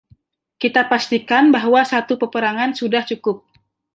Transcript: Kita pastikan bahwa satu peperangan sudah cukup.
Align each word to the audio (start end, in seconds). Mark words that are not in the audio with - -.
Kita 0.61 0.81
pastikan 0.91 1.45
bahwa 1.55 1.81
satu 1.91 2.13
peperangan 2.21 2.71
sudah 2.79 3.03
cukup. 3.09 3.37